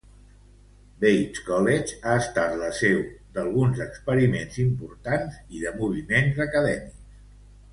[1.03, 2.97] Bates College ha estat la seu
[3.35, 7.17] d"alguns experiments importants y de moviments acadèmics.